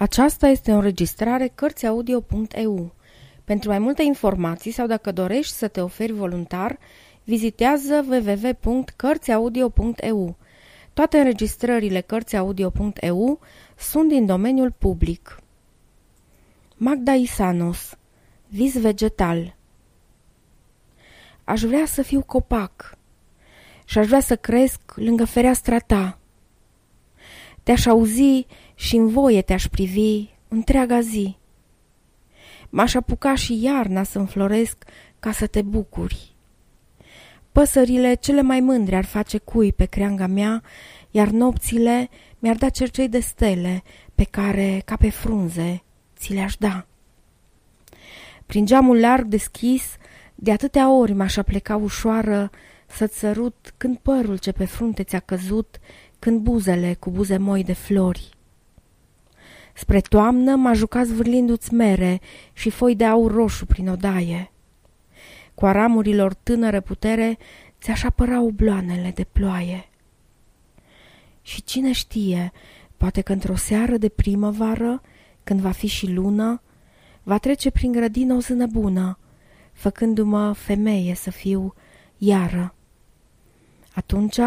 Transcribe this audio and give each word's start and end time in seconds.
Aceasta 0.00 0.46
este 0.46 0.72
o 0.72 0.74
înregistrare 0.74 1.52
Cărțiaudio.eu. 1.54 2.92
Pentru 3.44 3.68
mai 3.68 3.78
multe 3.78 4.02
informații 4.02 4.70
sau 4.70 4.86
dacă 4.86 5.12
dorești 5.12 5.54
să 5.54 5.68
te 5.68 5.80
oferi 5.80 6.12
voluntar, 6.12 6.78
vizitează 7.24 8.04
www.cărțiaudio.eu. 8.08 10.36
Toate 10.92 11.18
înregistrările 11.18 12.00
Cărțiaudio.eu 12.00 13.40
sunt 13.78 14.08
din 14.08 14.26
domeniul 14.26 14.74
public. 14.78 15.40
Magda 16.76 17.14
Isanos 17.14 17.98
Vis 18.48 18.80
vegetal 18.80 19.56
Aș 21.44 21.62
vrea 21.62 21.86
să 21.86 22.02
fiu 22.02 22.22
copac 22.22 22.98
și 23.84 23.98
aș 23.98 24.06
vrea 24.06 24.20
să 24.20 24.36
cresc 24.36 24.80
lângă 24.94 25.24
fereastra 25.24 25.78
ta. 25.78 26.19
Te-aș 27.62 27.86
auzi 27.86 28.46
și 28.74 28.96
în 28.96 29.08
voie 29.08 29.42
te-aș 29.42 29.66
privi 29.66 30.28
întreaga 30.48 31.00
zi. 31.00 31.36
M-aș 32.68 32.94
apuca 32.94 33.34
și 33.34 33.62
iarna 33.62 34.02
să 34.02 34.18
înfloresc 34.18 34.84
ca 35.18 35.32
să 35.32 35.46
te 35.46 35.62
bucuri. 35.62 36.34
Păsările 37.52 38.14
cele 38.14 38.42
mai 38.42 38.60
mândre 38.60 38.96
ar 38.96 39.04
face 39.04 39.38
cui 39.38 39.72
pe 39.72 39.84
creanga 39.84 40.26
mea, 40.26 40.62
iar 41.10 41.28
nopțile 41.28 42.08
mi-ar 42.38 42.56
da 42.56 42.68
cercei 42.68 43.08
de 43.08 43.20
stele 43.20 43.82
pe 44.14 44.24
care, 44.24 44.82
ca 44.84 44.96
pe 44.96 45.10
frunze, 45.10 45.82
ți 46.16 46.32
le-aș 46.32 46.56
da. 46.56 46.86
Prin 48.46 48.66
geamul 48.66 49.00
larg 49.00 49.24
deschis, 49.26 49.96
de 50.34 50.52
atâtea 50.52 50.90
ori 50.90 51.12
m-aș 51.12 51.34
pleca 51.34 51.76
ușoară 51.76 52.50
să-ți 52.86 53.18
sărut 53.18 53.74
când 53.76 53.98
părul 53.98 54.38
ce 54.38 54.52
pe 54.52 54.64
frunte 54.64 55.02
ți-a 55.02 55.18
căzut, 55.18 55.80
când 56.20 56.40
buzele 56.40 56.94
cu 56.94 57.10
buze 57.10 57.36
moi 57.36 57.64
de 57.64 57.72
flori. 57.72 58.28
Spre 59.74 60.00
toamnă 60.00 60.56
m-a 60.56 60.72
jucat 60.72 61.06
zvârlindu-ți 61.06 61.74
mere 61.74 62.20
și 62.52 62.70
foi 62.70 62.94
de 62.96 63.04
aur 63.04 63.32
roșu 63.32 63.66
prin 63.66 63.88
odaie. 63.88 64.52
Cu 65.54 65.66
aramurilor 65.66 66.34
tânără 66.34 66.80
putere 66.80 67.38
ți-aș 67.80 68.02
apăra 68.02 68.40
obloanele 68.40 69.12
de 69.14 69.24
ploaie. 69.32 69.88
Și 71.42 71.62
cine 71.62 71.92
știe, 71.92 72.52
poate 72.96 73.20
că 73.20 73.32
într-o 73.32 73.56
seară 73.56 73.96
de 73.96 74.08
primăvară, 74.08 75.02
când 75.44 75.60
va 75.60 75.70
fi 75.70 75.86
și 75.86 76.12
lună, 76.12 76.62
va 77.22 77.38
trece 77.38 77.70
prin 77.70 77.92
grădină 77.92 78.34
o 78.34 78.38
zână 78.38 78.66
bună, 78.66 79.18
făcându-mă 79.72 80.52
femeie 80.52 81.14
să 81.14 81.30
fiu 81.30 81.74
iară. 82.16 82.74
Atunci, 84.10 84.40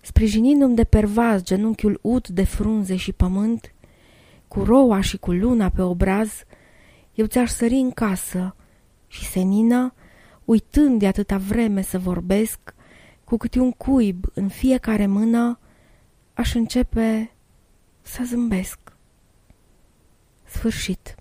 sprijinindu-mi 0.00 0.74
de 0.74 0.84
pervaz 0.84 1.42
genunchiul 1.42 1.98
ud 2.02 2.28
de 2.28 2.44
frunze 2.44 2.96
și 2.96 3.12
pământ, 3.12 3.74
cu 4.48 4.62
roa 4.64 5.00
și 5.00 5.18
cu 5.18 5.32
luna 5.32 5.68
pe 5.68 5.82
obraz, 5.82 6.30
eu 7.14 7.26
ți-aș 7.26 7.50
sări 7.50 7.74
în 7.74 7.90
casă 7.90 8.56
și 9.06 9.24
senina, 9.24 9.94
uitând 10.44 10.98
de 10.98 11.06
atâta 11.06 11.36
vreme 11.36 11.82
să 11.82 11.98
vorbesc, 11.98 12.74
cu 13.24 13.36
câte 13.36 13.58
un 13.58 13.70
cuib 13.70 14.24
în 14.34 14.48
fiecare 14.48 15.06
mână, 15.06 15.58
aș 16.34 16.54
începe 16.54 17.32
să 18.00 18.22
zâmbesc. 18.24 18.78
Sfârșit. 20.44 21.14